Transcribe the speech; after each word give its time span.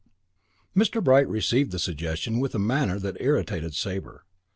X 0.75 0.89
Mr. 0.89 1.03
Bright 1.03 1.27
received 1.29 1.71
the 1.71 1.77
suggestion 1.77 2.39
with 2.39 2.55
a 2.55 2.57
manner 2.57 2.97
that 2.97 3.17
irritated 3.21 3.75
Sabre. 3.75 4.25